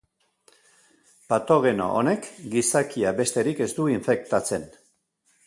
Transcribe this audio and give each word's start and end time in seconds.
Patogeno 1.33 1.89
honek 1.99 2.25
gizakia 2.57 3.13
besterik 3.21 3.63
ez 3.67 3.69
du 3.83 3.87
infektatzen. 3.99 4.69